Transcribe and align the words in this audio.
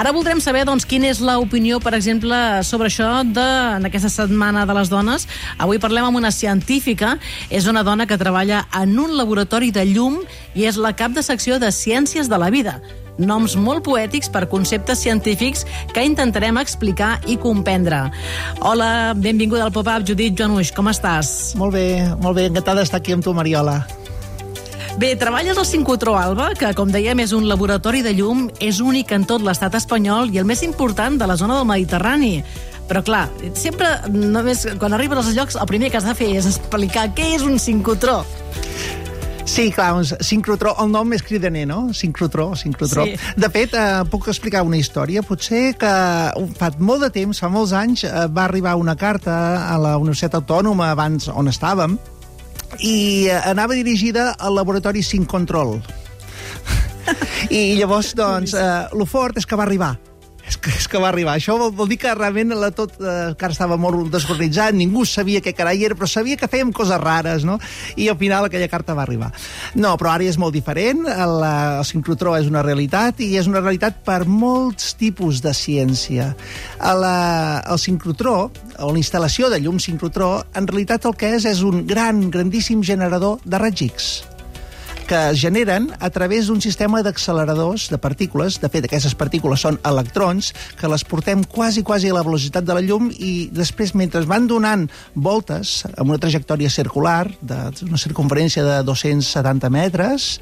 Ara 0.00 0.14
voldrem 0.16 0.38
saber 0.40 0.62
doncs, 0.64 0.86
quina 0.88 1.10
és 1.10 1.18
l'opinió, 1.20 1.76
per 1.84 1.90
exemple, 1.92 2.32
sobre 2.64 2.88
això 2.88 3.08
de, 3.20 3.44
en 3.76 3.84
aquesta 3.84 4.08
setmana 4.08 4.62
de 4.64 4.72
les 4.78 4.88
dones. 4.88 5.26
Avui 5.60 5.76
parlem 5.82 6.06
amb 6.08 6.16
una 6.16 6.30
científica. 6.32 7.18
És 7.52 7.68
una 7.68 7.82
dona 7.84 8.06
que 8.08 8.16
treballa 8.16 8.62
en 8.80 8.96
un 8.96 9.12
laboratori 9.18 9.68
de 9.76 9.84
llum 9.90 10.16
i 10.56 10.64
és 10.64 10.80
la 10.80 10.94
cap 10.96 11.12
de 11.12 11.20
secció 11.26 11.60
de 11.60 11.68
Ciències 11.68 12.32
de 12.32 12.40
la 12.40 12.48
Vida 12.48 12.78
noms 13.20 13.52
molt 13.60 13.84
poètics 13.84 14.30
per 14.32 14.46
conceptes 14.48 15.02
científics 15.04 15.66
que 15.92 16.06
intentarem 16.08 16.56
explicar 16.56 17.18
i 17.28 17.36
comprendre. 17.36 18.06
Hola, 18.64 19.12
benvinguda 19.12 19.68
al 19.68 19.76
Pop-Up, 19.76 20.08
Judit 20.08 20.40
Joanuix, 20.40 20.72
com 20.72 20.88
estàs? 20.88 21.52
Molt 21.60 21.76
bé, 21.76 21.88
molt 22.24 22.40
bé, 22.40 22.48
encantada 22.48 22.80
d'estar 22.80 23.04
aquí 23.04 23.12
amb 23.12 23.26
tu, 23.26 23.36
Mariola. 23.36 23.82
Bé, 25.00 25.14
treballes 25.16 25.56
al 25.56 25.64
Sincrotró 25.64 26.18
Alba, 26.20 26.50
que, 26.52 26.74
com 26.76 26.90
dèiem, 26.92 27.22
és 27.22 27.30
un 27.32 27.46
laboratori 27.48 28.02
de 28.04 28.10
llum, 28.12 28.42
és 28.60 28.82
únic 28.84 29.14
en 29.16 29.22
tot 29.24 29.40
l'estat 29.40 29.78
espanyol 29.78 30.28
i 30.28 30.36
el 30.42 30.44
més 30.44 30.60
important 30.60 31.16
de 31.16 31.28
la 31.30 31.38
zona 31.40 31.56
del 31.56 31.64
Mediterrani. 31.70 32.42
Però, 32.90 33.00
clar, 33.06 33.22
sempre, 33.56 33.94
només 34.12 34.66
quan 34.82 34.92
arribes 34.92 35.22
als 35.22 35.32
llocs, 35.38 35.56
el 35.56 35.70
primer 35.72 35.88
que 35.88 35.96
has 36.02 36.04
de 36.04 36.12
fer 36.18 36.28
és 36.42 36.50
explicar 36.50 37.06
què 37.16 37.30
és 37.38 37.46
un 37.48 37.56
sincrotró. 37.56 38.18
Sí, 39.48 39.70
clar, 39.72 39.94
un 40.02 40.04
sincrotró, 40.04 40.76
el 40.84 40.92
nom 40.92 41.16
és 41.16 41.24
cridaner, 41.24 41.64
no? 41.72 41.94
Sincrotró, 41.96 42.50
sincrotró. 42.52 43.08
Sí. 43.08 43.16
De 43.40 43.48
fet, 43.56 43.72
eh, 43.72 44.04
puc 44.12 44.28
explicar 44.28 44.66
una 44.68 44.76
història. 44.76 45.24
Potser 45.24 45.78
que 45.80 45.96
fa 46.60 46.74
molt 46.76 47.08
de 47.08 47.14
temps, 47.16 47.40
fa 47.40 47.48
molts 47.48 47.72
anys, 47.72 48.04
eh, 48.04 48.28
va 48.28 48.44
arribar 48.44 48.76
una 48.76 49.00
carta 49.00 49.64
a 49.64 49.80
la 49.80 49.96
Universitat 49.96 50.42
Autònoma 50.44 50.92
abans 50.92 51.32
on 51.32 51.48
estàvem 51.48 51.96
i 52.78 53.26
eh, 53.26 53.40
anava 53.50 53.74
dirigida 53.74 54.34
al 54.38 54.54
laboratori 54.54 55.02
Control. 55.26 55.80
I 57.50 57.74
llavors, 57.76 58.14
doncs, 58.14 58.54
eh, 58.54 58.88
lo 58.94 59.06
fort 59.06 59.36
és 59.36 59.46
que 59.46 59.56
va 59.56 59.66
arribar 59.66 59.96
és 60.50 60.58
que, 60.58 60.72
és 60.74 60.88
que 60.90 61.00
va 61.00 61.08
arribar. 61.10 61.36
Això 61.38 61.54
vol, 61.58 61.70
vol 61.76 61.90
dir 61.90 61.98
que 62.02 62.12
realment 62.16 62.54
la 62.58 62.72
tot 62.74 62.96
eh, 62.98 63.30
encara 63.30 63.54
estava 63.54 63.78
molt 63.80 64.10
desorganitzat, 64.12 64.74
ningú 64.76 65.04
sabia 65.06 65.42
què 65.44 65.54
carai 65.56 65.84
era, 65.86 65.96
però 65.98 66.08
sabia 66.10 66.38
que 66.40 66.48
fèiem 66.50 66.72
coses 66.74 66.98
rares, 67.00 67.46
no? 67.46 67.58
I 67.96 68.08
al 68.10 68.18
final 68.20 68.48
aquella 68.48 68.70
carta 68.70 68.96
va 68.98 69.04
arribar. 69.06 69.30
No, 69.78 69.94
però 70.00 70.14
ara 70.14 70.26
és 70.26 70.38
molt 70.40 70.56
diferent, 70.56 71.06
el, 71.10 71.36
el 71.46 71.86
sincrotró 71.88 72.34
és 72.38 72.50
una 72.50 72.64
realitat 72.66 73.22
i 73.22 73.32
és 73.40 73.50
una 73.50 73.62
realitat 73.62 74.02
per 74.06 74.24
molts 74.26 74.94
tipus 75.00 75.42
de 75.44 75.54
ciència. 75.56 76.32
El, 76.90 77.06
el 77.06 77.80
sincrotró, 77.80 78.36
o 78.80 78.90
la 78.90 79.00
instal·lació 79.00 79.52
de 79.52 79.60
llum 79.62 79.78
sincrotró, 79.82 80.32
en 80.56 80.66
realitat 80.70 81.06
el 81.06 81.16
que 81.20 81.34
és 81.38 81.46
és 81.48 81.62
un 81.66 81.86
gran, 81.86 82.26
grandíssim 82.34 82.82
generador 82.86 83.38
de 83.44 83.62
raigs 83.62 83.80
X 83.80 84.29
que 85.10 85.30
es 85.32 85.40
generen 85.42 85.88
a 85.98 86.06
través 86.14 86.46
d'un 86.46 86.60
sistema 86.62 87.00
d'acceleradors 87.02 87.88
de 87.90 87.98
partícules. 87.98 88.60
De 88.62 88.68
fet, 88.70 88.84
aquestes 88.86 89.16
partícules 89.18 89.64
són 89.66 89.80
electrons 89.82 90.52
que 90.78 90.86
les 90.86 91.02
portem 91.02 91.42
quasi, 91.42 91.82
quasi 91.82 92.12
a 92.12 92.14
la 92.14 92.22
velocitat 92.22 92.62
de 92.62 92.76
la 92.76 92.84
llum 92.86 93.08
i 93.10 93.48
després, 93.50 93.90
mentre 93.98 94.22
van 94.30 94.46
donant 94.46 94.84
voltes 95.18 95.80
amb 95.96 96.12
una 96.12 96.20
trajectòria 96.22 96.70
circular 96.70 97.24
d'una 97.42 97.98
circunferència 97.98 98.62
de 98.62 98.76
270 98.86 99.72
metres, 99.74 100.36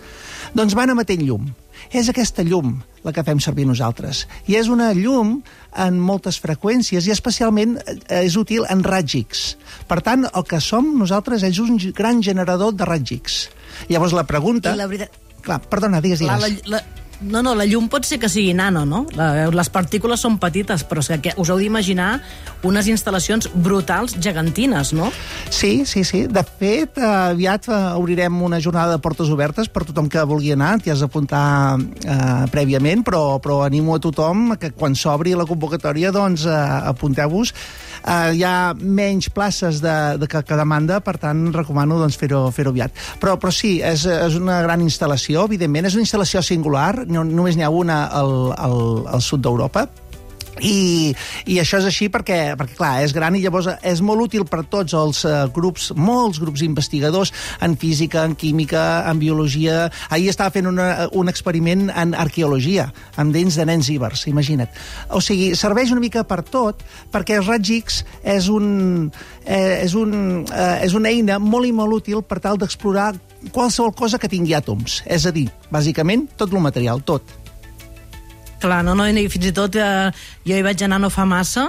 doncs 0.52 0.76
van 0.76 0.92
emetent 0.92 1.24
llum. 1.24 1.48
És 1.92 2.10
aquesta 2.10 2.44
llum 2.46 2.78
la 3.04 3.12
que 3.14 3.24
fem 3.24 3.40
servir 3.40 3.66
nosaltres. 3.68 4.26
I 4.50 4.58
és 4.58 4.68
una 4.72 4.90
llum 4.96 5.38
en 5.78 6.00
moltes 6.02 6.40
freqüències 6.42 7.06
i 7.06 7.14
especialment 7.14 7.78
eh, 7.84 8.24
és 8.24 8.36
útil 8.36 8.66
en 8.68 8.82
X. 9.22 9.56
Per 9.88 10.00
tant, 10.04 10.26
el 10.28 10.46
que 10.48 10.60
som 10.64 10.90
nosaltres 10.98 11.46
és 11.46 11.60
un 11.62 11.78
gran 11.96 12.22
generador 12.22 12.74
de 12.74 12.88
X. 13.18 13.48
Llavors 13.88 14.16
la 14.16 14.26
pregunta... 14.28 14.74
I 14.74 14.82
la 14.82 14.90
veritat... 14.90 15.24
Clar, 15.38 15.60
perdona, 15.70 16.02
digues, 16.04 16.20
digues. 16.20 16.42
La, 16.42 16.48
la, 16.48 16.78
la, 16.78 17.07
no, 17.20 17.42
no, 17.42 17.54
la 17.58 17.66
llum 17.66 17.88
pot 17.90 18.06
ser 18.06 18.20
que 18.22 18.28
sigui 18.30 18.52
nano, 18.54 18.84
no? 18.86 19.00
La, 19.18 19.48
les 19.50 19.70
partícules 19.74 20.22
són 20.22 20.38
petites, 20.38 20.84
però 20.86 21.02
és 21.02 21.10
que 21.22 21.34
us 21.40 21.50
heu 21.50 21.58
d'imaginar 21.58 22.20
unes 22.66 22.86
instal·lacions 22.90 23.50
brutals, 23.54 24.14
gegantines, 24.22 24.92
no? 24.94 25.10
Sí, 25.50 25.84
sí, 25.88 26.04
sí. 26.06 26.24
De 26.30 26.44
fet, 26.46 27.00
aviat 27.02 27.68
eh, 27.68 27.80
obrirem 27.98 28.38
una 28.46 28.60
jornada 28.62 28.94
de 28.94 29.02
portes 29.02 29.30
obertes 29.34 29.70
per 29.72 29.84
tothom 29.88 30.10
que 30.12 30.22
vulgui 30.28 30.54
anar. 30.54 30.76
T'hi 30.82 30.94
has 30.94 31.02
d'apuntar 31.02 31.44
eh, 31.78 32.46
prèviament, 32.54 33.02
però, 33.06 33.38
però 33.42 33.62
animo 33.66 33.96
a 33.96 34.02
tothom 34.02 34.54
que 34.60 34.72
quan 34.76 34.94
s'obri 34.98 35.34
la 35.38 35.48
convocatòria, 35.48 36.14
doncs, 36.14 36.46
eh, 36.46 36.58
apunteu-vos. 36.94 37.54
Eh, 38.02 38.32
hi 38.38 38.44
ha 38.46 38.74
menys 38.78 39.30
places 39.34 39.82
de, 39.84 39.94
de 40.20 40.28
que, 40.30 40.42
que 40.46 40.58
demanda, 40.58 41.00
per 41.04 41.16
tant, 41.22 41.48
recomano 41.54 42.00
doncs, 42.00 42.18
fer-ho 42.20 42.46
fer, 42.54 42.68
aviat. 42.70 42.94
Però, 43.22 43.38
però 43.40 43.52
sí, 43.54 43.78
és, 43.84 44.06
és 44.08 44.38
una 44.38 44.60
gran 44.64 44.82
instal·lació, 44.84 45.46
evidentment. 45.48 45.88
És 45.88 45.96
una 45.98 46.06
instal·lació 46.06 46.42
singular, 46.44 47.06
no, 47.08 47.24
només 47.24 47.58
n'hi 47.58 47.66
ha 47.66 47.72
una 47.72 48.04
al, 48.08 48.52
al, 48.56 48.78
al 49.18 49.24
sud 49.24 49.44
d'Europa, 49.44 49.88
i, 50.64 51.14
i 51.46 51.58
això 51.62 51.80
és 51.82 51.88
així 51.88 52.08
perquè, 52.12 52.54
perquè, 52.58 52.76
clar, 52.78 52.92
és 53.04 53.14
gran 53.16 53.36
i 53.36 53.42
llavors 53.42 53.70
és 53.86 54.02
molt 54.04 54.28
útil 54.28 54.46
per 54.48 54.64
tots 54.70 54.96
els 54.98 55.24
uh, 55.28 55.46
grups, 55.54 55.90
molts 55.96 56.40
grups 56.42 56.64
investigadors 56.66 57.32
en 57.64 57.76
física, 57.78 58.24
en 58.24 58.34
química, 58.38 59.04
en 59.10 59.20
biologia. 59.22 59.88
Ahir 60.10 60.30
estava 60.32 60.54
fent 60.54 60.68
una, 60.70 61.08
un 61.12 61.30
experiment 61.30 61.88
en 61.94 62.14
arqueologia, 62.18 62.88
amb 63.16 63.34
dents 63.34 63.58
de 63.58 63.68
nens 63.68 63.90
íbers, 63.92 64.26
imagina't. 64.30 64.72
O 65.14 65.22
sigui, 65.24 65.52
serveix 65.58 65.92
una 65.94 66.04
mica 66.04 66.24
per 66.28 66.42
tot, 66.46 66.84
perquè 67.12 67.38
els 67.38 67.48
raigs 67.48 67.72
X 67.78 68.02
és, 68.22 68.48
un, 68.52 69.08
eh, 69.44 69.84
és, 69.84 69.94
un, 69.98 70.44
eh, 70.46 70.76
és 70.86 70.94
una 70.98 71.12
eina 71.12 71.38
molt 71.42 71.68
i 71.68 71.74
molt 71.74 72.00
útil 72.00 72.24
per 72.26 72.40
tal 72.44 72.58
d'explorar 72.60 73.12
qualsevol 73.54 73.94
cosa 73.94 74.18
que 74.18 74.30
tingui 74.30 74.54
àtoms. 74.56 75.02
És 75.06 75.26
a 75.26 75.32
dir, 75.34 75.46
bàsicament, 75.70 76.26
tot 76.36 76.52
el 76.52 76.62
material, 76.64 77.02
tot. 77.06 77.37
Clar, 78.58 78.82
no, 78.86 78.96
no, 78.98 79.06
i 79.06 79.28
fins 79.30 79.50
i 79.50 79.54
tot 79.54 79.76
eh, 79.78 80.10
jo 80.46 80.56
hi 80.56 80.64
vaig 80.66 80.82
anar 80.82 80.98
no 81.02 81.12
fa 81.14 81.26
massa 81.28 81.68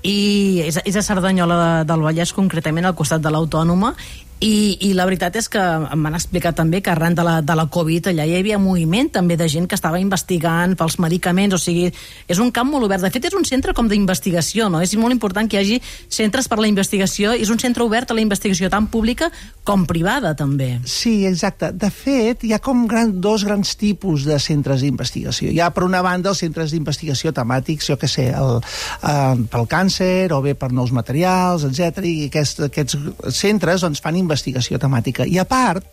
i 0.00 0.62
és, 0.64 0.78
és 0.88 0.96
a 0.96 1.04
Cerdanyola 1.04 1.58
de, 1.60 1.70
del 1.90 2.04
Vallès, 2.06 2.32
concretament 2.32 2.88
al 2.88 2.96
costat 2.96 3.20
de 3.20 3.32
l'Autònoma, 3.32 3.92
i, 4.40 4.78
I 4.88 4.94
la 4.96 5.04
veritat 5.04 5.34
és 5.36 5.50
que 5.52 5.60
em 5.60 6.04
van 6.06 6.16
explicar 6.16 6.54
també 6.56 6.80
que 6.80 6.88
arran 6.88 7.12
de 7.16 7.24
la, 7.26 7.34
de 7.44 7.54
la 7.58 7.66
Covid 7.68 8.08
allà 8.08 8.24
hi 8.24 8.38
havia 8.38 8.56
moviment 8.58 9.10
també 9.12 9.36
de 9.36 9.44
gent 9.52 9.66
que 9.68 9.76
estava 9.76 10.00
investigant 10.00 10.72
pels 10.80 10.96
medicaments, 11.02 11.52
o 11.52 11.60
sigui, 11.60 11.90
és 12.24 12.40
un 12.40 12.48
camp 12.48 12.70
molt 12.72 12.88
obert. 12.88 13.04
De 13.04 13.10
fet, 13.12 13.28
és 13.28 13.36
un 13.36 13.44
centre 13.44 13.74
com 13.76 13.90
d'investigació, 13.90 14.70
no? 14.72 14.80
És 14.80 14.94
molt 14.96 15.12
important 15.12 15.44
que 15.44 15.58
hi 15.58 15.60
hagi 15.60 15.76
centres 16.08 16.48
per 16.48 16.56
la 16.56 16.70
investigació, 16.70 17.34
és 17.36 17.52
un 17.52 17.60
centre 17.60 17.84
obert 17.84 18.10
a 18.10 18.16
la 18.16 18.24
investigació 18.24 18.70
tant 18.72 18.88
pública 18.88 19.28
com 19.62 19.84
privada, 19.84 20.32
també. 20.32 20.70
Sí, 20.88 21.26
exacte. 21.28 21.74
De 21.76 21.92
fet, 21.92 22.48
hi 22.48 22.54
ha 22.56 22.62
com 22.64 22.86
gran, 22.88 23.12
dos 23.20 23.44
grans 23.44 23.74
tipus 23.76 24.24
de 24.24 24.40
centres 24.40 24.80
d'investigació. 24.80 25.52
Hi 25.52 25.60
ha, 25.60 25.68
per 25.76 25.84
una 25.84 26.00
banda, 26.00 26.32
els 26.32 26.40
centres 26.40 26.72
d'investigació 26.72 27.34
temàtics, 27.36 27.92
jo 27.92 27.98
que 28.00 28.08
sé, 28.08 28.30
el, 28.32 28.56
eh, 29.04 29.44
pel 29.52 29.68
càncer 29.68 30.32
o 30.32 30.40
bé 30.40 30.56
per 30.56 30.72
nous 30.72 30.96
materials, 30.96 31.68
etc. 31.68 32.00
I 32.08 32.30
aquests, 32.32 32.64
aquests 32.70 32.98
centres 33.36 33.84
doncs, 33.84 34.00
fan 34.00 34.16
investigació 34.16 34.29
temàtica. 34.78 35.26
I 35.26 35.38
a 35.38 35.46
part, 35.48 35.84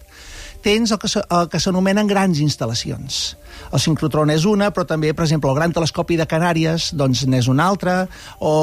tens 0.63 0.93
el 0.93 1.49
que 1.51 1.59
s'anomenen 1.61 2.07
grans 2.09 2.39
instal·lacions. 2.43 3.35
El 3.73 3.81
sincrotron 3.81 4.29
és 4.31 4.45
una, 4.47 4.69
però 4.71 4.85
també, 4.87 5.11
per 5.15 5.25
exemple, 5.25 5.49
el 5.51 5.57
Gran 5.57 5.73
Telescopi 5.75 6.17
de 6.19 6.27
Canàries 6.29 6.91
doncs 6.97 7.25
n'és 7.27 7.49
una 7.51 7.65
altra, 7.67 7.95
o 8.39 8.53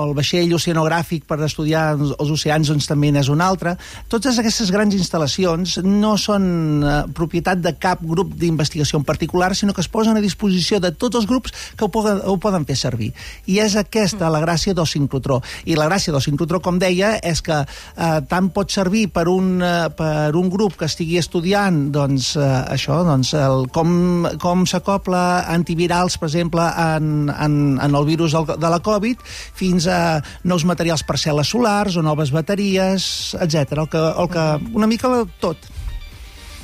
el 0.00 0.14
vaixell 0.16 0.54
oceanogràfic 0.56 1.26
per 1.28 1.38
estudiar 1.46 1.84
els 1.94 2.32
oceans 2.32 2.70
doncs, 2.72 2.88
també 2.90 3.12
n'és 3.14 3.30
una 3.30 3.46
altra. 3.50 3.76
Totes 4.10 4.40
aquestes 4.40 4.72
grans 4.74 4.96
instal·lacions 4.96 5.78
no 5.84 6.16
són 6.18 6.46
eh, 6.82 6.96
propietat 7.16 7.62
de 7.62 7.74
cap 7.78 8.02
grup 8.02 8.34
d'investigació 8.38 9.00
en 9.00 9.06
particular, 9.06 9.52
sinó 9.54 9.74
que 9.76 9.84
es 9.84 9.90
posen 9.92 10.18
a 10.18 10.24
disposició 10.24 10.80
de 10.82 10.92
tots 10.92 11.20
els 11.20 11.28
grups 11.30 11.54
que 11.76 11.86
ho 11.86 11.90
poden, 11.92 12.22
ho 12.24 12.36
poden 12.42 12.66
fer 12.66 12.78
servir. 12.80 13.12
I 13.46 13.60
és 13.62 13.76
aquesta 13.78 14.30
la 14.32 14.42
gràcia 14.42 14.74
del 14.74 14.88
sincrotró. 14.90 15.40
I 15.66 15.78
la 15.78 15.88
gràcia 15.90 16.14
del 16.14 16.24
sincrotró, 16.24 16.62
com 16.64 16.80
deia, 16.82 17.16
és 17.22 17.44
que 17.44 17.62
eh, 17.62 18.18
tant 18.30 18.50
pot 18.54 18.72
servir 18.72 19.08
per 19.14 19.28
un, 19.30 19.60
eh, 19.62 19.88
per 19.94 20.34
un 20.38 20.50
grup 20.50 20.78
que 20.80 20.90
estigui 20.90 21.18
estudiant 21.20 21.29
doncs, 21.30 22.36
eh, 22.36 22.46
això, 22.74 23.00
doncs, 23.06 23.32
el, 23.34 23.68
com, 23.72 24.26
com 24.42 24.64
s'acopla 24.66 25.46
antivirals, 25.48 26.18
per 26.18 26.28
exemple, 26.28 26.62
en, 26.62 27.30
en, 27.30 27.78
en 27.80 27.94
el 27.94 28.04
virus 28.04 28.34
de 28.34 28.70
la 28.70 28.80
Covid, 28.80 29.22
fins 29.54 29.86
a 29.86 30.20
nous 30.44 30.64
materials 30.64 31.04
per 31.06 31.16
cel·les 31.16 31.46
solars 31.46 31.96
o 31.96 32.02
noves 32.02 32.32
bateries, 32.32 33.36
etc. 33.40 33.78
El 33.78 33.88
que, 33.88 33.98
el 34.00 34.28
que, 34.28 34.46
una 34.74 34.86
mica 34.90 35.08
tot. 35.40 35.56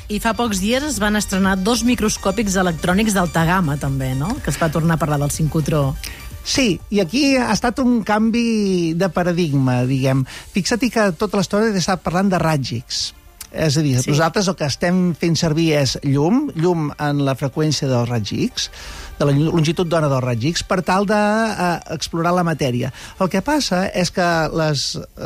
I 0.08 0.20
fa 0.23 0.37
pocs 0.38 0.61
dies 0.62 0.85
es 0.87 1.00
van 1.02 1.19
estrenar 1.19 1.56
dos 1.58 1.82
microscòpics 1.87 2.55
electrònics 2.62 3.17
d'alta 3.17 3.43
gamma, 3.46 3.76
també, 3.76 4.14
no? 4.14 4.37
Que 4.43 4.52
es 4.55 4.58
va 4.61 4.70
tornar 4.70 4.94
a 4.94 5.02
parlar 5.02 5.19
del 5.19 5.35
sincrotró. 5.35 5.96
Sí, 6.46 6.76
i 6.94 7.00
aquí 7.02 7.35
ha 7.35 7.50
estat 7.50 7.81
un 7.82 8.05
canvi 8.06 8.94
de 8.94 9.08
paradigma, 9.11 9.81
diguem. 9.88 10.23
Fixa't 10.55 10.87
que 10.94 11.11
tota 11.19 11.41
l'estona 11.41 11.73
he 11.73 11.81
estat 11.82 12.05
parlant 12.06 12.31
de 12.31 12.38
ràgics 12.38 13.08
és 13.56 13.76
a 13.76 13.82
dir, 13.82 13.97
sí. 14.03 14.12
nosaltres 14.12 14.49
el 14.50 14.56
que 14.58 14.69
estem 14.69 15.00
fent 15.17 15.37
servir 15.38 15.70
és 15.81 15.97
llum, 16.05 16.47
llum 16.58 16.91
en 17.00 17.25
la 17.25 17.37
freqüència 17.38 17.88
dels 17.88 18.08
raigs 18.11 18.32
X. 18.37 18.70
de 19.17 19.25
la 19.25 19.32
longitud 19.32 19.88
d'ona 19.88 20.11
dels 20.12 20.20
raigs 20.20 20.44
X, 20.50 20.62
per 20.69 20.82
tal 20.85 21.06
d'explorar 21.08 22.35
uh, 22.35 22.37
la 22.37 22.44
matèria. 22.44 22.91
El 23.17 23.31
que 23.32 23.41
passa 23.41 23.87
és 23.88 24.11
que 24.12 24.26
les, 24.53 24.82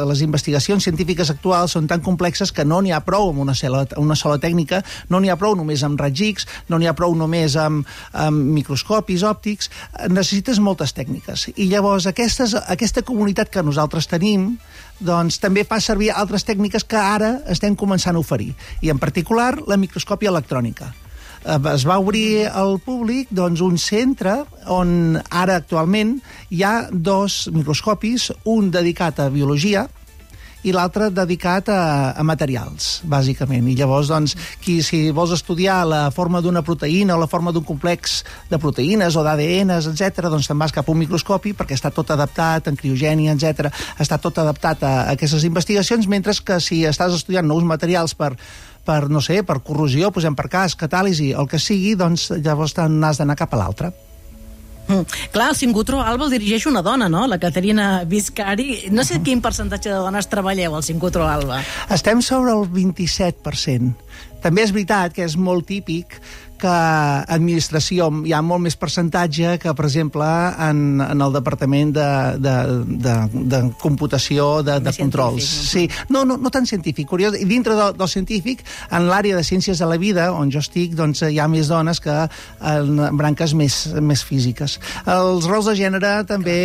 les 0.07 0.23
investigacions 0.23 0.85
científiques 0.87 1.33
actuals 1.35 1.75
són 1.75 1.89
tan 1.91 1.99
complexes 2.07 2.53
que 2.55 2.65
no 2.65 2.79
n'hi 2.81 2.95
ha 2.95 3.03
prou 3.03 3.33
amb 3.33 3.43
una 3.43 3.55
sola, 3.59 3.83
una 3.99 4.15
sola 4.15 4.39
tècnica, 4.39 4.85
no 5.11 5.19
n'hi 5.19 5.33
ha 5.35 5.39
prou 5.41 5.59
només 5.59 5.83
amb 5.83 5.99
raigs 5.99 6.23
X, 6.29 6.47
no 6.71 6.79
n'hi 6.79 6.87
ha 6.87 6.95
prou 6.95 7.17
només 7.19 7.57
amb, 7.59 7.89
amb 8.15 8.55
microscopis 8.55 9.27
òptics, 9.27 9.73
necessites 10.07 10.63
moltes 10.63 10.95
tècniques. 10.95 11.49
I 11.57 11.67
llavors 11.73 12.07
aquestes, 12.07 12.55
aquesta 12.71 13.03
comunitat 13.03 13.51
que 13.51 13.67
nosaltres 13.67 14.07
tenim 14.07 14.53
doncs 15.01 15.41
també 15.41 15.65
fa 15.65 15.81
servir 15.81 16.11
altres 16.13 16.45
tècniques 16.47 16.85
que 16.85 16.99
ara 17.01 17.39
estem 17.51 17.77
començant 17.77 18.17
a 18.17 18.23
oferir, 18.23 18.53
i 18.81 18.91
en 18.93 18.99
particular 18.99 19.55
la 19.67 19.81
microscòpia 19.81 20.31
electrònica. 20.33 20.93
Eh, 21.45 21.59
es 21.73 21.87
va 21.89 21.99
obrir 21.99 22.47
al 22.47 22.79
públic 22.85 23.31
doncs, 23.33 23.63
un 23.65 23.79
centre 23.81 24.43
on 24.69 25.17
ara 25.31 25.57
actualment 25.63 26.19
hi 26.51 26.63
ha 26.63 26.75
dos 26.93 27.47
microscopis, 27.53 28.31
un 28.45 28.71
dedicat 28.71 29.21
a 29.21 29.31
biologia 29.33 29.89
i 30.63 30.75
l'altre 30.75 31.09
dedicat 31.15 31.71
a, 31.73 32.13
a 32.13 32.25
materials, 32.27 33.01
bàsicament. 33.09 33.69
I 33.71 33.77
llavors, 33.79 34.11
doncs, 34.13 34.37
qui, 34.61 34.81
si 34.85 35.09
vols 35.17 35.33
estudiar 35.37 35.83
la 35.89 36.01
forma 36.15 36.43
d'una 36.45 36.65
proteïna 36.67 37.17
o 37.17 37.21
la 37.21 37.31
forma 37.31 37.53
d'un 37.53 37.65
complex 37.65 38.21
de 38.51 38.61
proteïnes 38.61 39.17
o 39.17 39.25
d'ADNs, 39.25 39.89
etc, 39.93 40.29
doncs 40.29 40.51
te'n 40.51 40.61
vas 40.61 40.75
cap 40.75 40.89
a 40.89 40.93
un 40.93 41.01
microscopi 41.01 41.55
perquè 41.57 41.79
està 41.79 41.93
tot 41.95 42.13
adaptat 42.13 42.69
en 42.69 42.77
criogènia, 42.81 43.37
etc. 43.37 43.71
Està 44.01 44.21
tot 44.21 44.43
adaptat 44.43 44.85
a, 44.85 44.93
a 45.05 45.17
aquestes 45.17 45.47
investigacions, 45.49 46.09
mentre 46.11 46.37
que 46.45 46.61
si 46.63 46.85
estàs 46.87 47.17
estudiant 47.17 47.49
nous 47.49 47.65
materials 47.67 48.15
per 48.15 48.35
per, 48.81 49.11
no 49.13 49.21
sé, 49.21 49.43
per 49.45 49.61
corrosió, 49.61 50.09
posem 50.11 50.35
per 50.35 50.49
cas, 50.51 50.75
catàlisi, 50.75 51.35
el 51.37 51.47
que 51.51 51.61
sigui, 51.61 51.93
doncs 52.01 52.31
llavors 52.41 52.73
n'has 52.89 53.21
d'anar 53.21 53.37
cap 53.39 53.53
a 53.55 53.61
l'altre. 53.61 53.93
Mm. 54.91 55.07
Clar, 55.31 55.51
el 55.51 55.57
Sincrotró 55.57 56.03
Alba 56.03 56.27
el 56.27 56.35
dirigeix 56.35 56.67
una 56.67 56.83
dona, 56.83 57.09
no? 57.09 57.27
La 57.31 57.39
Caterina 57.39 58.03
Viscari. 58.05 58.91
No 58.91 59.05
sé 59.07 59.21
quin 59.23 59.43
percentatge 59.45 59.91
de 59.93 59.99
dones 60.03 60.29
treballeu 60.31 60.75
al 60.75 60.83
Sincrotró 60.87 61.29
Alba. 61.31 61.61
Estem 61.95 62.23
sobre 62.27 62.57
el 62.57 62.67
27%. 62.67 64.10
També 64.41 64.65
és 64.65 64.73
veritat 64.73 65.13
que 65.17 65.27
és 65.27 65.37
molt 65.37 65.69
típic 65.69 66.21
que 66.61 66.71
administració 67.33 68.11
hi 68.29 68.35
ha 68.37 68.43
molt 68.45 68.63
més 68.67 68.77
percentatge 68.77 69.55
que, 69.63 69.73
per 69.77 69.87
exemple, 69.87 70.27
en, 70.61 71.01
en 71.01 71.25
el 71.25 71.33
departament 71.33 71.95
de, 71.97 72.09
de, 72.37 72.55
de, 73.07 73.15
de 73.55 73.61
computació, 73.81 74.51
de, 74.67 74.77
de 74.85 74.93
controls. 74.99 75.47
Sí, 75.71 75.87
no, 76.13 76.27
no, 76.29 76.37
no 76.37 76.53
tan 76.53 76.69
científic, 76.69 77.09
curiós. 77.09 77.39
I 77.41 77.49
dintre 77.49 77.77
del, 77.79 77.97
del 77.97 78.13
científic, 78.13 78.65
en 78.93 79.09
l'àrea 79.09 79.39
de 79.39 79.47
ciències 79.47 79.81
de 79.81 79.89
la 79.89 79.97
vida, 80.01 80.31
on 80.37 80.53
jo 80.53 80.61
estic, 80.61 80.95
doncs 80.99 81.25
hi 81.25 81.41
ha 81.41 81.49
més 81.49 81.73
dones 81.73 82.03
que 82.05 82.19
en 82.75 83.03
branques 83.17 83.57
més, 83.57 83.81
més 84.05 84.25
físiques. 84.27 84.77
Els 85.09 85.49
rols 85.49 85.73
de 85.73 85.77
gènere 85.81 86.15
també 86.29 86.61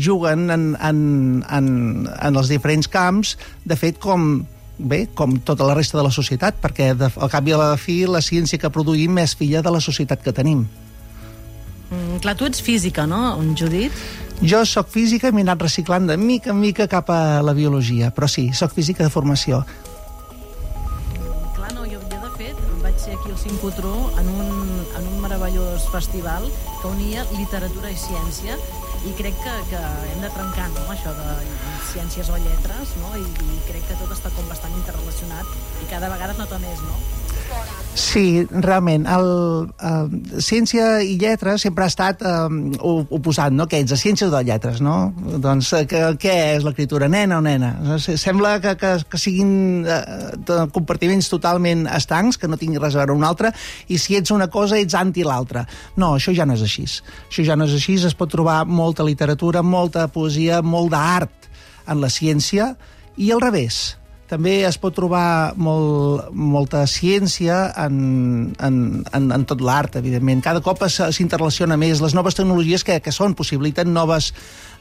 juguen 0.00 0.48
en, 0.48 0.68
en, 0.80 1.00
en, 1.44 1.72
en 2.16 2.42
els 2.44 2.52
diferents 2.52 2.88
camps, 2.88 3.36
de 3.66 3.76
fet, 3.76 4.00
com 4.00 4.46
bé, 4.78 5.06
com 5.14 5.38
tota 5.40 5.66
la 5.66 5.74
resta 5.74 5.98
de 5.98 6.04
la 6.04 6.12
societat, 6.12 6.58
perquè 6.62 6.92
de, 6.98 7.08
al 7.08 7.30
cap 7.32 7.46
i 7.48 7.54
a 7.54 7.60
la 7.60 7.76
fi 7.80 8.02
la 8.08 8.22
ciència 8.24 8.60
que 8.60 8.72
produïm 8.72 9.18
és 9.22 9.36
filla 9.36 9.62
de 9.64 9.72
la 9.72 9.80
societat 9.80 10.22
que 10.22 10.34
tenim. 10.36 10.66
Mm, 11.90 12.20
clar, 12.22 12.36
tu 12.36 12.46
ets 12.48 12.60
física, 12.62 13.06
no, 13.06 13.36
Judit? 13.56 13.94
Jo 14.42 14.64
sóc 14.68 14.90
física 14.92 15.30
i 15.30 15.32
m'he 15.32 15.46
anat 15.46 15.62
reciclant 15.64 16.08
de 16.10 16.16
mica 16.20 16.50
en 16.52 16.58
mica 16.60 16.88
cap 16.92 17.08
a 17.10 17.40
la 17.42 17.54
biologia, 17.56 18.10
però 18.12 18.28
sí, 18.28 18.50
sóc 18.52 18.74
física 18.76 19.04
de 19.06 19.12
formació. 19.12 19.62
Clar, 21.56 21.72
no, 21.72 21.86
jo, 21.88 22.02
jo 22.02 22.20
de 22.26 22.32
fet 22.36 22.58
vaig 22.82 22.98
ser 23.00 23.14
aquí 23.16 23.32
al 23.32 23.38
Cincotró 23.40 23.94
en 24.20 24.28
un, 24.28 24.82
en 24.98 25.08
un 25.14 25.22
meravellós 25.22 25.88
festival 25.92 26.50
que 26.82 26.90
unia 26.90 27.24
literatura 27.38 27.88
i 27.94 27.96
ciència 27.96 28.58
i 29.04 29.12
crec 29.18 29.36
que, 29.42 29.54
que 29.70 29.82
hem 30.12 30.24
de 30.24 30.30
trencar 30.34 30.70
no, 30.72 30.86
això 30.94 31.12
de 31.18 31.36
ciències 31.92 32.30
o 32.32 32.40
lletres 32.40 32.96
no? 33.02 33.12
I, 33.20 33.26
i 33.26 33.60
crec 33.68 33.86
que 33.90 34.00
tot 34.00 34.16
està 34.16 34.32
com 34.36 34.48
bastant 34.50 34.74
interrelacionat 34.80 35.82
i 35.84 35.90
cada 35.92 36.10
vegada 36.12 36.36
es 36.36 36.42
nota 36.42 36.60
més, 36.62 36.82
no? 36.86 37.25
Sí, 37.96 38.44
realment. 38.50 39.06
El, 39.08 39.26
uh, 39.72 40.40
ciència 40.44 40.98
i 41.00 41.14
lletres 41.16 41.62
sempre 41.64 41.86
ha 41.86 41.88
estat 41.88 42.20
uh, 42.28 42.44
oposat, 43.16 43.54
no? 43.56 43.64
Què 43.70 43.80
ets, 43.80 43.94
a 43.94 43.96
ciències 43.96 44.28
de 44.32 44.42
lletres, 44.44 44.82
no? 44.84 45.14
Doncs 45.16 45.70
uh, 45.72 45.80
que, 45.88 46.02
què 46.20 46.34
és 46.58 46.66
l'escriptura, 46.66 47.08
nena 47.08 47.40
o 47.40 47.44
nena? 47.44 47.72
Sembla 48.04 48.58
que, 48.60 48.76
que, 48.76 48.92
que 49.08 49.20
siguin 49.20 49.88
uh, 49.88 50.66
compartiments 50.76 51.32
totalment 51.32 51.86
estancs, 51.88 52.36
que 52.36 52.52
no 52.52 52.60
tinguin 52.60 52.84
res 52.84 52.98
a 52.98 53.00
veure 53.00 53.16
un 53.16 53.24
altre, 53.24 53.54
i 53.88 53.96
si 53.96 54.20
ets 54.20 54.34
una 54.36 54.50
cosa 54.52 54.76
ets 54.76 54.96
anti 54.98 55.24
l'altra. 55.24 55.64
No, 55.96 56.12
això 56.20 56.36
ja 56.36 56.44
no 56.44 56.60
és 56.60 56.68
així. 56.68 56.84
Això 56.84 57.48
ja 57.48 57.56
no 57.56 57.64
és 57.64 57.80
així, 57.80 57.96
es 57.96 58.18
pot 58.18 58.30
trobar 58.30 58.60
molta 58.68 59.08
literatura, 59.08 59.64
molta 59.64 60.04
poesia, 60.12 60.60
molt 60.60 60.92
d'art 60.92 61.48
en 61.88 62.04
la 62.04 62.12
ciència, 62.12 62.74
i 63.16 63.32
al 63.32 63.40
revés 63.40 63.96
també 64.30 64.56
es 64.66 64.78
pot 64.82 64.94
trobar 64.96 65.54
molt, 65.56 66.30
molta 66.34 66.82
ciència 66.90 67.58
en, 67.84 67.98
en, 68.58 68.78
en, 69.14 69.28
en 69.36 69.46
tot 69.46 69.62
l'art, 69.62 69.98
evidentment. 70.00 70.42
Cada 70.44 70.62
cop 70.64 70.82
s'interrelaciona 70.90 71.78
més. 71.80 72.02
Les 72.02 72.16
noves 72.16 72.34
tecnologies 72.38 72.84
que, 72.86 72.98
que 73.02 73.14
són 73.14 73.36
possibiliten 73.38 73.92
noves, 73.94 74.32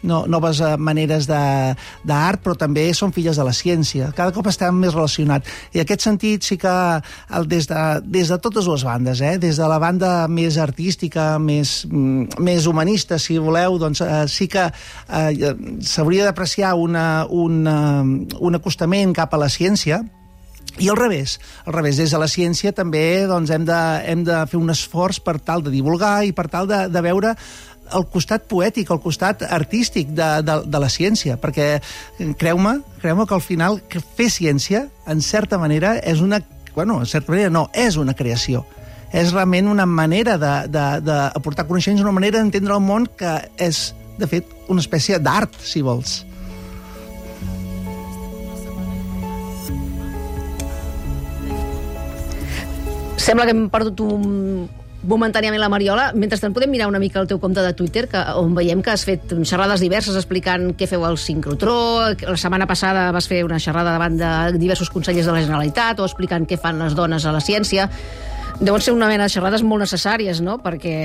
no, 0.05 0.23
noves 0.31 0.61
uh, 0.63 0.75
maneres 0.77 1.27
d'art, 1.27 2.41
però 2.43 2.55
també 2.59 2.87
són 2.97 3.13
filles 3.15 3.37
de 3.39 3.45
la 3.45 3.53
ciència. 3.55 4.11
Cada 4.15 4.33
cop 4.35 4.49
estem 4.51 4.77
més 4.79 4.95
relacionats. 4.95 5.49
I 5.73 5.81
en 5.81 5.85
aquest 5.85 6.05
sentit 6.07 6.45
sí 6.47 6.57
que 6.61 6.71
el, 6.71 7.47
des, 7.51 7.69
de, 7.71 7.83
des 8.05 8.31
de 8.31 8.39
totes 8.41 8.69
les 8.71 8.85
bandes, 8.87 9.21
eh? 9.21 9.35
des 9.41 9.59
de 9.61 9.69
la 9.69 9.79
banda 9.81 10.13
més 10.31 10.59
artística, 10.61 11.35
més, 11.39 11.77
mm, 11.89 12.41
més 12.45 12.69
humanista, 12.71 13.19
si 13.21 13.39
voleu, 13.41 13.79
doncs 13.81 14.03
uh, 14.05 14.25
sí 14.31 14.49
que 14.51 14.67
uh, 14.69 15.55
s'hauria 15.81 16.29
d'apreciar 16.29 16.75
una, 16.79 17.25
una, 17.29 17.79
un 18.03 18.61
acostament 18.61 19.15
cap 19.15 19.33
a 19.33 19.41
la 19.41 19.51
ciència, 19.51 20.03
i 20.77 20.89
al 20.89 20.97
revés, 20.97 21.39
al 21.63 21.71
revés, 21.73 21.95
des 21.95 22.11
de 22.11 22.19
la 22.19 22.27
ciència 22.27 22.73
també 22.75 23.23
doncs, 23.29 23.51
hem, 23.53 23.63
de, 23.63 23.81
hem 24.11 24.25
de 24.27 24.41
fer 24.51 24.59
un 24.59 24.73
esforç 24.73 25.21
per 25.23 25.37
tal 25.39 25.63
de 25.63 25.71
divulgar 25.71 26.25
i 26.27 26.33
per 26.35 26.49
tal 26.51 26.67
de, 26.67 26.81
de 26.91 27.03
veure 27.05 27.31
el 27.93 28.05
costat 28.11 28.45
poètic, 28.49 28.89
el 28.91 29.01
costat 29.03 29.43
artístic 29.45 30.09
de, 30.15 30.29
de, 30.45 30.57
de 30.65 30.81
la 30.81 30.89
ciència, 30.89 31.37
perquè 31.41 31.79
creu-me 32.39 32.79
creu 33.01 33.25
que 33.25 33.35
al 33.37 33.43
final 33.43 33.81
que 33.89 34.01
fer 34.01 34.29
ciència, 34.33 34.87
en 35.07 35.21
certa 35.21 35.59
manera, 35.61 35.95
és 36.01 36.21
una... 36.21 36.41
Bueno, 36.75 36.99
en 36.99 37.07
certa 37.07 37.31
manera 37.31 37.49
no, 37.53 37.69
és 37.73 37.95
una 37.95 38.15
creació. 38.17 38.65
És 39.15 39.31
realment 39.31 39.69
una 39.71 39.85
manera 39.87 40.35
d'aportar 40.35 41.67
coneixements, 41.69 42.03
una 42.03 42.15
manera 42.15 42.41
d'entendre 42.41 42.75
el 42.75 42.83
món 42.83 43.05
que 43.07 43.37
és, 43.61 43.93
de 44.19 44.27
fet, 44.27 44.49
una 44.67 44.83
espècie 44.83 45.19
d'art, 45.23 45.55
si 45.63 45.83
vols. 45.85 46.23
Sembla 53.25 53.47
que 53.47 53.55
hem 53.55 53.69
perdut 53.73 54.03
un, 54.03 54.25
momentàniament 55.07 55.61
la 55.61 55.69
Mariola. 55.71 56.09
Mentrestant 56.17 56.53
podem 56.55 56.71
mirar 56.73 56.87
una 56.89 56.99
mica 57.01 57.21
el 57.21 57.29
teu 57.29 57.39
compte 57.41 57.63
de 57.63 57.73
Twitter, 57.77 58.05
que, 58.11 58.21
on 58.41 58.55
veiem 58.57 58.81
que 58.83 58.93
has 58.93 59.05
fet 59.07 59.33
xerrades 59.47 59.83
diverses 59.83 60.17
explicant 60.19 60.71
què 60.77 60.87
feu 60.89 61.05
al 61.07 61.19
sincrotró. 61.21 61.77
La 62.25 62.37
setmana 62.39 62.67
passada 62.69 63.07
vas 63.15 63.29
fer 63.31 63.43
una 63.45 63.59
xerrada 63.61 63.95
davant 63.95 64.17
de 64.19 64.31
diversos 64.61 64.89
consellers 64.93 65.29
de 65.29 65.35
la 65.35 65.43
Generalitat 65.45 66.01
o 66.01 66.07
explicant 66.09 66.47
què 66.49 66.59
fan 66.61 66.81
les 66.81 66.97
dones 66.97 67.25
a 67.25 67.35
la 67.35 67.43
ciència. 67.43 67.89
Deuen 68.59 68.81
ser 68.81 68.95
una 68.95 69.09
mena 69.11 69.27
de 69.27 69.33
xerrades 69.33 69.63
molt 69.63 69.83
necessàries, 69.83 70.41
no?, 70.41 70.59
perquè 70.63 70.95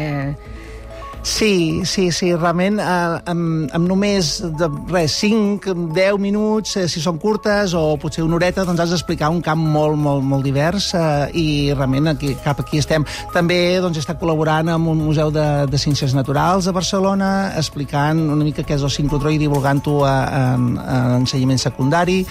Sí, 1.22 1.82
sí, 1.84 2.10
sí, 2.12 2.30
realment 2.32 2.78
eh, 2.80 2.84
amb, 3.28 3.68
amb 3.76 3.88
només 3.88 4.30
de, 4.56 4.68
res, 4.88 5.18
5, 5.20 5.74
10 5.92 6.16
minuts, 6.18 6.78
eh, 6.80 6.86
si 6.88 7.02
són 7.04 7.18
curtes, 7.20 7.74
o 7.76 7.98
potser 8.00 8.24
una 8.24 8.38
horeta, 8.38 8.64
doncs 8.64 8.80
has 8.80 8.94
d'explicar 8.94 9.28
un 9.28 9.42
camp 9.44 9.60
molt, 9.60 9.98
molt, 10.00 10.24
molt 10.24 10.46
divers 10.48 10.88
eh, 10.96 11.28
i 11.36 11.44
realment 11.74 12.14
aquí, 12.14 12.32
cap 12.40 12.62
aquí 12.64 12.80
estem. 12.80 13.04
També 13.34 13.58
doncs, 13.84 14.00
està 14.00 14.16
col·laborant 14.16 14.72
amb 14.72 14.88
un 14.94 15.02
museu 15.04 15.28
de, 15.34 15.46
de 15.68 15.82
ciències 15.82 16.16
naturals 16.16 16.70
a 16.70 16.74
Barcelona, 16.76 17.30
explicant 17.60 18.24
una 18.30 18.46
mica 18.46 18.64
què 18.64 18.78
és 18.78 18.86
el 18.88 18.94
sincrotró 18.94 19.28
i 19.28 19.40
divulgant-ho 19.42 20.00
en, 20.08 20.72
en 20.80 21.18
ensenyament 21.20 21.60
secundari. 21.60 22.22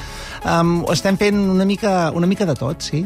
Um, 0.50 0.80
estem 0.90 1.20
fent 1.20 1.38
una 1.54 1.68
mica, 1.70 2.10
una 2.18 2.30
mica 2.30 2.50
de 2.50 2.58
tot, 2.58 2.82
sí. 2.82 3.06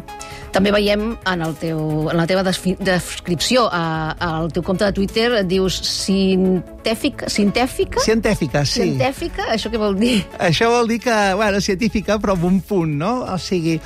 També 0.53 0.69
veiem 0.69 1.15
en, 1.17 1.41
el 1.41 1.55
teu, 1.57 1.79
en 2.11 2.19
la 2.19 2.27
teva 2.29 2.43
descripció 2.45 3.65
al 3.73 4.51
teu 4.53 4.61
compte 4.65 4.85
de 4.85 4.93
Twitter, 4.93 5.41
dius 5.49 5.79
científica, 5.81 7.29
científica? 7.29 8.03
Científica, 8.05 8.61
sí. 8.65 8.83
Científica, 8.83 9.47
això 9.55 9.73
què 9.73 9.81
vol 9.81 9.97
dir? 9.97 10.19
Això 10.37 10.69
vol 10.69 10.91
dir 10.93 10.99
que, 11.01 11.17
bueno, 11.39 11.61
científica, 11.61 12.19
però 12.21 12.37
amb 12.37 12.45
un 12.51 12.61
punt, 12.61 12.93
no? 13.01 13.15
O 13.33 13.39
sigui, 13.41 13.79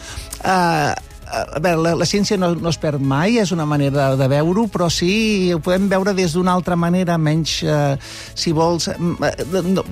uh, 0.44 0.92
a 1.28 1.60
veure, 1.60 1.80
la, 1.84 1.96
la 2.00 2.08
ciència 2.08 2.38
no, 2.40 2.54
no 2.56 2.72
es 2.72 2.80
perd 2.82 3.04
mai, 3.04 3.40
és 3.42 3.52
una 3.56 3.66
manera 3.68 4.12
de, 4.12 4.20
de 4.22 4.30
veure-ho, 4.32 4.68
però 4.72 4.90
sí 4.92 5.54
ho 5.54 5.62
podem 5.64 5.88
veure 5.92 6.16
des 6.18 6.36
d'una 6.36 6.56
altra 6.56 6.78
manera, 6.80 7.18
menys, 7.18 7.62
eh, 7.64 7.96
si 8.36 8.54
vols... 8.56 8.90
Eh, 8.92 9.34
no, 9.68 9.84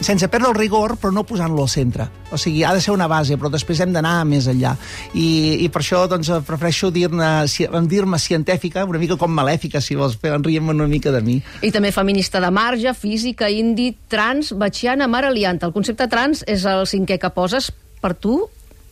sense 0.00 0.28
perdre 0.28 0.50
el 0.50 0.56
rigor, 0.58 0.96
però 1.00 1.12
no 1.14 1.24
posant-lo 1.26 1.62
al 1.64 1.70
centre. 1.70 2.08
O 2.34 2.38
sigui, 2.40 2.64
ha 2.64 2.72
de 2.74 2.80
ser 2.82 2.94
una 2.94 3.06
base, 3.10 3.36
però 3.38 3.50
després 3.52 3.80
hem 3.80 3.92
d'anar 3.94 4.16
més 4.28 4.48
enllà. 4.50 4.74
I, 5.14 5.26
I 5.64 5.68
per 5.72 5.82
això 5.82 6.04
doncs, 6.10 6.30
prefereixo 6.46 6.90
dir-ne 6.94 7.46
dir 7.90 8.02
científica, 8.18 8.84
una 8.84 8.98
mica 8.98 9.16
com 9.16 9.30
malèfica, 9.30 9.80
si 9.80 9.94
vols, 9.94 10.16
fer 10.20 10.34
enriem 10.34 10.68
una 10.68 10.88
mica 10.90 11.12
de 11.14 11.22
mi. 11.22 11.40
I 11.62 11.70
també 11.70 11.92
feminista 11.92 12.40
de 12.40 12.50
marge, 12.50 12.94
física, 12.94 13.48
indi, 13.50 13.94
trans, 14.08 14.52
batxiana, 14.58 15.06
mare 15.06 15.30
lianta. 15.32 15.66
El 15.66 15.76
concepte 15.76 16.08
trans 16.08 16.44
és 16.46 16.66
el 16.66 16.86
cinquè 16.90 17.18
que 17.20 17.30
poses 17.34 17.70
per 18.02 18.14
tu 18.14 18.44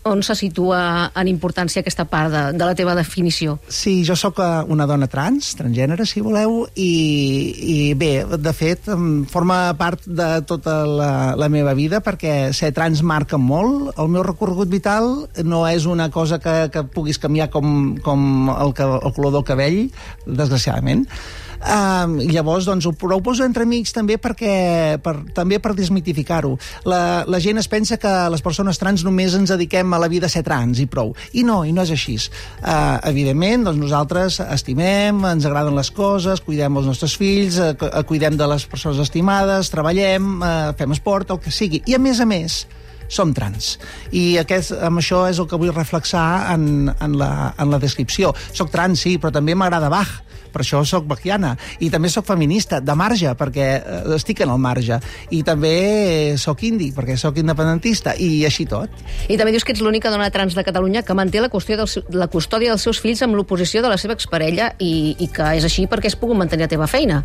on 0.05 0.23
se 0.23 0.35
situa 0.39 1.11
en 1.19 1.29
importància 1.31 1.83
aquesta 1.83 2.07
part 2.11 2.33
de, 2.33 2.43
de 2.59 2.67
la 2.67 2.75
teva 2.79 2.95
definició? 2.99 3.59
Sí, 3.69 4.03
jo 4.07 4.17
sóc 4.19 4.41
eh, 4.43 4.49
una 4.73 4.87
dona 4.91 5.09
trans, 5.11 5.53
transgènere, 5.59 6.07
si 6.09 6.23
voleu, 6.25 6.65
i, 6.75 6.93
i 7.63 7.77
bé, 7.99 8.13
de 8.27 8.55
fet, 8.57 8.91
forma 9.31 9.61
part 9.79 10.07
de 10.07 10.31
tota 10.49 10.83
la, 10.89 11.13
la 11.39 11.51
meva 11.53 11.77
vida 11.79 12.03
perquè 12.05 12.53
ser 12.57 12.73
trans 12.75 13.05
marca 13.07 13.39
molt. 13.39 13.93
El 14.01 14.11
meu 14.13 14.27
recorregut 14.27 14.71
vital 14.73 15.29
no 15.47 15.65
és 15.71 15.87
una 15.87 16.11
cosa 16.11 16.41
que, 16.43 16.57
que 16.73 16.85
puguis 16.85 17.21
canviar 17.23 17.51
com, 17.53 17.95
com 18.03 18.51
el, 18.57 18.75
el 18.75 19.15
color 19.15 19.39
del 19.39 19.47
cabell, 19.47 19.81
desgraciadament. 20.27 21.07
Uh, 21.63 22.19
llavors, 22.27 22.67
doncs, 22.67 22.87
ho, 22.87 22.93
ho 22.93 23.21
poso 23.23 23.47
mig 23.67 23.91
també 23.95 24.17
perquè, 24.19 24.99
per, 25.03 25.15
també 25.35 25.61
per 25.63 25.75
desmitificar-ho. 25.79 26.57
La, 26.85 27.23
la 27.29 27.39
gent 27.39 27.59
es 27.59 27.69
pensa 27.71 27.99
que 28.03 28.11
les 28.33 28.43
persones 28.43 28.79
trans 28.79 29.05
només 29.07 29.35
ens 29.39 29.53
dediquem 29.55 29.95
a 29.95 30.01
la 30.03 30.09
vida 30.11 30.29
ser 30.29 30.43
trans 30.43 30.81
i 30.83 30.87
prou. 30.87 31.15
I 31.33 31.45
no, 31.47 31.63
i 31.65 31.73
no 31.73 31.85
és 31.87 31.93
així. 31.95 32.19
Uh, 32.61 32.99
evidentment, 33.09 33.69
doncs, 33.69 33.79
nosaltres 33.81 34.41
estimem, 34.43 35.23
ens 35.31 35.47
agraden 35.47 35.79
les 35.79 35.91
coses, 35.95 36.43
cuidem 36.43 36.77
els 36.77 36.91
nostres 36.91 37.15
fills, 37.17 37.61
uh, 37.63 38.03
cuidem 38.09 38.37
de 38.37 38.51
les 38.51 38.67
persones 38.67 38.99
estimades, 38.99 39.71
treballem, 39.71 40.35
uh, 40.43 40.73
fem 40.79 40.93
esport, 40.93 41.31
el 41.31 41.41
que 41.41 41.55
sigui. 41.55 41.83
I, 41.87 41.97
a 41.97 42.03
més 42.03 42.21
a 42.21 42.27
més, 42.29 42.65
som 43.13 43.33
trans. 43.37 43.77
I 44.11 44.39
aquest, 44.41 44.75
amb 44.83 45.03
això 45.03 45.27
és 45.31 45.39
el 45.39 45.49
que 45.49 45.59
vull 45.61 45.73
reflexar 45.75 46.27
en, 46.57 46.91
en, 46.93 47.17
la, 47.21 47.53
en 47.61 47.71
la 47.71 47.81
descripció. 47.83 48.33
Soc 48.51 48.73
trans, 48.73 49.05
sí, 49.05 49.19
però 49.21 49.33
també 49.35 49.55
m'agrada 49.55 49.93
Bach 49.93 50.21
per 50.53 50.63
això 50.65 50.83
sóc 50.89 51.07
bachiana, 51.11 51.55
i 51.81 51.91
també 51.93 52.11
sóc 52.13 52.27
feminista, 52.29 52.81
de 52.81 52.97
marge, 52.99 53.33
perquè 53.39 53.69
eh, 53.81 54.01
estic 54.17 54.45
en 54.45 54.53
el 54.55 54.61
marge, 54.63 55.01
i 55.31 55.43
també 55.47 56.37
sóc 56.41 56.63
indi, 56.69 56.93
perquè 56.95 57.17
sóc 57.21 57.41
independentista, 57.43 58.15
i 58.19 58.45
així 58.49 58.67
tot. 58.71 58.93
I 59.29 59.39
també 59.41 59.55
dius 59.55 59.67
que 59.67 59.75
ets 59.75 59.83
l'única 59.85 60.13
dona 60.13 60.31
trans 60.35 60.57
de 60.57 60.65
Catalunya 60.67 61.05
que 61.07 61.17
manté 61.17 61.43
la, 61.43 61.51
qüestió 61.53 61.79
del, 61.81 61.91
la 62.17 62.29
custòdia 62.33 62.75
dels 62.75 62.85
seus 62.85 63.01
fills 63.03 63.23
amb 63.25 63.39
l'oposició 63.39 63.83
de 63.83 63.93
la 63.93 63.99
seva 64.01 64.17
exparella, 64.19 64.73
i, 64.79 65.17
i 65.19 65.31
que 65.33 65.55
és 65.59 65.67
així 65.69 65.89
perquè 65.91 66.13
has 66.13 66.19
pogut 66.19 66.39
mantenir 66.39 66.69
la 66.69 66.73
teva 66.73 66.91
feina. 66.91 67.23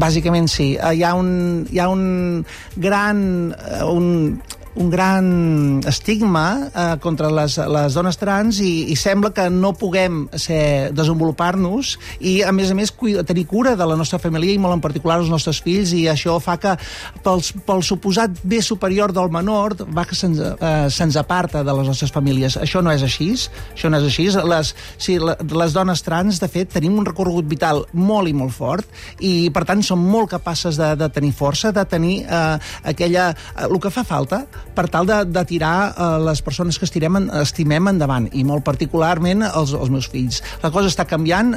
Bàsicament 0.00 0.48
sí. 0.50 0.72
Hi 0.76 1.04
ha 1.06 1.14
un, 1.14 1.66
hi 1.70 1.78
ha 1.78 1.88
un 1.92 2.44
gran... 2.76 3.26
Eh, 3.54 3.84
un, 3.86 4.40
un 4.76 4.90
gran 4.90 5.80
estigma 5.88 6.68
eh, 6.68 6.96
contra 7.00 7.30
les, 7.32 7.56
les 7.58 7.96
dones 7.96 8.18
trans 8.20 8.60
i, 8.60 8.86
i 8.92 8.96
sembla 8.96 9.32
que 9.36 9.48
no 9.50 9.72
puguem 9.76 10.26
desenvolupar-nos 10.36 11.96
i, 12.20 12.40
a 12.44 12.52
més 12.54 12.70
a 12.72 12.76
més, 12.78 12.92
cuida, 12.92 13.24
tenir 13.26 13.46
cura 13.48 13.74
de 13.76 13.86
la 13.88 13.96
nostra 13.96 14.20
família 14.22 14.54
i 14.54 14.60
molt 14.60 14.76
en 14.76 14.84
particular 14.84 15.18
els 15.22 15.32
nostres 15.32 15.62
fills 15.64 15.94
i 15.96 16.06
això 16.12 16.36
fa 16.42 16.58
que 16.60 16.76
pels, 17.24 17.52
pel 17.66 17.82
suposat 17.86 18.36
bé 18.44 18.60
superior 18.64 19.14
del 19.16 19.32
menor 19.32 19.76
va 19.96 20.06
que 20.08 20.18
se'ns 20.18 20.40
eh, 20.40 20.88
se 20.90 21.18
aparta 21.18 21.62
de 21.64 21.72
les 21.72 21.88
nostres 21.88 22.12
famílies. 22.12 22.56
Això 22.60 22.82
no 22.82 22.92
és 22.92 23.02
així. 23.02 23.30
Això 23.74 23.90
no 23.90 23.98
és 24.00 24.06
així. 24.06 24.28
Les, 24.46 24.72
sí, 25.02 25.16
les 25.18 25.74
dones 25.74 26.02
trans, 26.06 26.40
de 26.42 26.48
fet, 26.50 26.70
tenim 26.76 26.98
un 26.98 27.06
recorregut 27.06 27.48
vital 27.48 27.84
molt 27.92 28.30
i 28.30 28.34
molt 28.36 28.54
fort 28.54 28.88
i, 29.18 29.48
per 29.54 29.64
tant, 29.68 29.82
som 29.86 30.02
molt 30.02 30.30
capaces 30.36 30.78
de, 30.80 30.92
de 30.98 31.10
tenir 31.14 31.32
força, 31.36 31.72
de 31.72 31.86
tenir 31.88 32.18
eh, 32.24 32.56
aquella... 32.92 33.30
Eh, 33.56 33.66
el 33.66 33.80
que 33.82 33.90
fa 33.92 34.06
falta 34.06 34.44
per 34.74 34.88
tal 34.92 35.06
de, 35.08 35.18
de 35.30 35.44
tirar 35.48 35.76
eh, 35.90 36.08
les 36.26 36.42
persones 36.44 36.78
que 36.78 36.86
estirem, 36.88 37.18
estimem 37.40 37.92
endavant, 37.92 38.28
i 38.32 38.44
molt 38.46 38.64
particularment 38.66 39.44
els, 39.46 39.74
els 39.76 39.92
meus 39.92 40.08
fills. 40.12 40.42
La 40.62 40.70
cosa 40.74 40.90
està 40.92 41.06
canviant, 41.08 41.54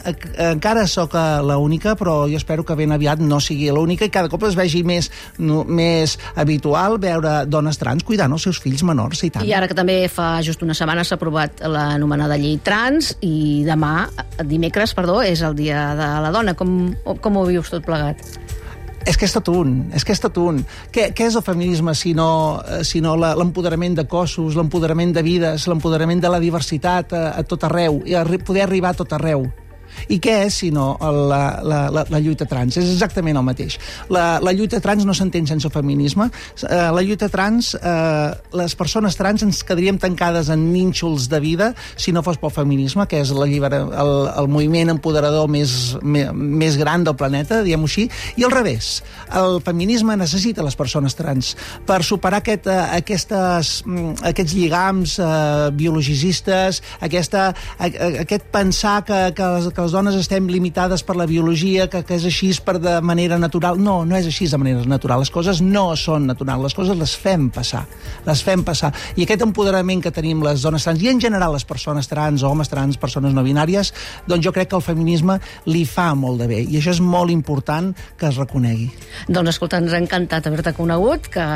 encara 0.50 0.86
sóc 0.88 1.16
eh, 1.18 1.26
l'única, 1.46 1.96
però 2.00 2.22
jo 2.30 2.40
espero 2.40 2.66
que 2.68 2.78
ben 2.80 2.94
aviat 2.96 3.24
no 3.24 3.42
sigui 3.44 3.70
l'única 3.74 4.08
i 4.08 4.14
cada 4.14 4.32
cop 4.32 4.46
es 4.48 4.58
vegi 4.60 4.84
més, 4.88 5.12
no, 5.40 5.64
més 5.66 6.18
habitual 6.40 7.00
veure 7.02 7.44
dones 7.50 7.80
trans 7.80 8.06
cuidant 8.08 8.32
els 8.36 8.48
seus 8.48 8.62
fills 8.62 8.84
menors 8.88 9.24
i 9.26 9.32
tant. 9.34 9.48
I 9.48 9.56
ara 9.56 9.70
que 9.70 9.78
també 9.78 10.02
fa 10.12 10.32
just 10.46 10.64
una 10.66 10.78
setmana 10.78 11.06
s'ha 11.06 11.20
aprovat 11.20 11.64
l'anomenada 11.66 12.40
llei 12.40 12.60
trans 12.64 13.14
i 13.26 13.66
demà, 13.68 14.10
dimecres, 14.46 14.96
perdó, 14.98 15.20
és 15.26 15.44
el 15.46 15.58
dia 15.58 15.90
de 16.00 16.14
la 16.24 16.32
dona. 16.36 16.56
Com, 16.60 16.80
com 17.22 17.40
ho 17.40 17.46
vius 17.50 17.72
tot 17.74 17.86
plegat? 17.86 18.49
És 19.10 19.18
que 19.18 19.26
és 19.26 19.34
tot 19.34 19.48
un, 19.50 19.88
és 19.98 20.04
que 20.06 20.14
és 20.14 20.20
tot 20.22 20.36
un. 20.38 20.60
Què, 20.94 21.08
què 21.18 21.30
és 21.32 21.38
el 21.40 21.42
feminisme 21.42 21.96
si 21.98 22.12
no, 22.14 22.30
eh, 22.62 22.84
si 22.86 23.02
no 23.02 23.16
l'empoderament 23.18 23.96
de 23.98 24.06
cossos, 24.06 24.54
l'empoderament 24.60 25.16
de 25.16 25.24
vides, 25.26 25.66
l'empoderament 25.72 26.22
de 26.22 26.30
la 26.30 26.42
diversitat 26.44 27.16
a, 27.18 27.24
a 27.40 27.42
tot 27.42 27.66
arreu, 27.66 28.04
i 28.06 28.14
a 28.14 28.22
poder 28.46 28.68
arribar 28.68 28.94
a 28.94 29.00
tot 29.02 29.18
arreu? 29.18 29.48
I 30.08 30.20
què 30.24 30.36
és, 30.46 30.60
si 30.64 30.72
no, 30.76 30.94
la, 31.00 31.60
la, 31.64 31.80
la, 31.94 32.06
la 32.10 32.22
lluita 32.24 32.48
trans? 32.50 32.78
És 32.80 32.90
exactament 32.94 33.38
el 33.40 33.46
mateix. 33.46 33.78
La, 34.14 34.40
la 34.44 34.54
lluita 34.56 34.80
trans 34.84 35.06
no 35.08 35.16
s'entén 35.18 35.48
sense 35.50 35.70
feminisme. 35.74 36.30
Eh, 36.64 36.82
la 36.96 37.04
lluita 37.06 37.30
trans, 37.32 37.74
eh, 37.76 38.30
les 38.60 38.76
persones 38.80 39.18
trans 39.20 39.44
ens 39.46 39.62
quedaríem 39.68 40.00
tancades 40.02 40.50
en 40.54 40.70
nínxols 40.74 41.30
de 41.32 41.40
vida 41.44 41.72
si 41.96 42.14
no 42.16 42.24
fos 42.26 42.40
pel 42.42 42.54
feminisme, 42.54 43.06
que 43.10 43.22
és 43.24 43.34
la 43.36 43.48
llibera, 43.50 43.82
el, 44.04 44.14
el 44.42 44.50
moviment 44.52 44.94
empoderador 44.96 45.50
més, 45.52 45.96
més, 46.02 46.32
més 46.34 46.78
gran 46.80 47.06
del 47.08 47.18
planeta, 47.20 47.62
diguem-ho 47.66 47.90
així, 47.90 48.08
i 48.40 48.46
al 48.48 48.54
revés. 48.54 49.00
El 49.36 49.60
feminisme 49.66 50.16
necessita 50.20 50.66
les 50.66 50.78
persones 50.80 51.18
trans 51.18 51.56
per 51.88 52.02
superar 52.06 52.42
aquest, 52.44 52.68
eh, 52.70 52.80
aquestes, 53.00 53.74
mm, 53.86 54.24
aquests 54.32 54.56
lligams 54.58 55.18
eh, 55.20 55.70
biologicistes, 55.74 56.82
aquesta, 57.06 57.50
aquest 57.80 58.50
pensar 58.54 59.00
que, 59.06 59.20
que, 59.36 59.50
les, 59.56 59.70
que 59.74 59.89
les 59.90 59.96
dones 59.96 60.14
estem 60.14 60.46
limitades 60.46 61.02
per 61.02 61.16
la 61.18 61.26
biologia, 61.26 61.88
que, 61.90 62.04
que 62.06 62.14
és 62.20 62.26
així 62.30 62.52
per 62.62 62.76
de 62.78 62.92
manera 63.02 63.40
natural. 63.42 63.80
No, 63.82 64.04
no 64.06 64.18
és 64.20 64.28
així 64.30 64.46
de 64.46 64.58
manera 64.62 64.84
natural. 64.86 65.24
Les 65.24 65.32
coses 65.34 65.64
no 65.66 65.96
són 65.98 66.28
naturals, 66.30 66.68
les 66.68 66.76
coses 66.78 67.00
les 67.00 67.16
fem 67.18 67.48
passar. 67.50 67.88
Les 68.28 68.44
fem 68.46 68.62
passar. 68.68 68.92
I 69.18 69.26
aquest 69.26 69.42
empoderament 69.42 70.04
que 70.06 70.12
tenim 70.14 70.44
les 70.46 70.62
dones 70.62 70.86
trans, 70.86 71.02
i 71.02 71.10
en 71.10 71.22
general 71.24 71.56
les 71.58 71.66
persones 71.66 72.12
trans, 72.12 72.46
homes 72.46 72.70
trans, 72.70 73.00
persones 73.02 73.34
no 73.34 73.42
binàries, 73.48 73.90
doncs 74.30 74.46
jo 74.46 74.54
crec 74.54 74.70
que 74.70 74.78
el 74.78 74.86
feminisme 74.86 75.40
li 75.66 75.82
fa 75.90 76.12
molt 76.14 76.44
de 76.44 76.52
bé. 76.52 76.62
I 76.70 76.78
això 76.78 76.94
és 76.94 77.02
molt 77.02 77.34
important 77.34 77.90
que 78.20 78.30
es 78.30 78.38
reconegui. 78.38 78.92
Doncs 79.26 79.56
escolta, 79.56 79.82
ens 79.82 79.98
ha 79.98 80.04
encantat 80.04 80.52
haver-te 80.52 80.76
conegut, 80.78 81.32
que 81.34 81.50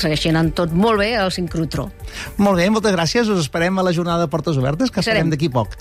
segueixi 0.00 0.30
anant 0.30 0.52
tot 0.56 0.72
molt 0.76 1.00
bé 1.00 1.14
al 1.18 1.32
sincrotró. 1.34 1.88
Molt 2.38 2.60
bé, 2.60 2.68
moltes 2.70 2.94
gràcies. 2.94 3.30
Us 3.32 3.42
esperem 3.46 3.78
a 3.78 3.84
la 3.86 3.94
jornada 3.96 4.26
de 4.26 4.30
portes 4.32 4.58
obertes, 4.60 4.92
que 4.92 5.02
esperem 5.02 5.32
d'aquí 5.32 5.50
poc. 5.52 5.76